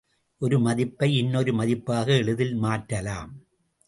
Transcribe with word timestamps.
ஒரு 0.41 0.59
மதிப்பை 0.59 1.17
இன்னொரு 1.17 1.51
மதிப்பாக 1.53 2.07
எளிதில் 2.17 2.55
மாற்றலாம். 2.55 3.31